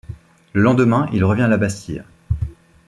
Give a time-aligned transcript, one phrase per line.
[0.53, 2.03] Le lendemain, il revient à la Bastille.